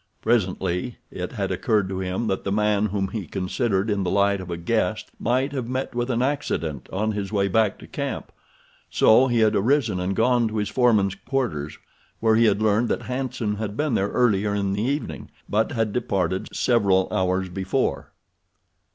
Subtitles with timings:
[0.23, 4.41] Presently it had occurred to him that the man whom he considered in the light
[4.41, 8.31] of a guest might have met with an accident on his way back to camp,
[8.89, 11.77] so he had arisen and gone to his foreman's quarters
[12.19, 15.93] where he had learned that Hanson had been there earlier in the evening but had
[15.93, 18.11] departed several hours before.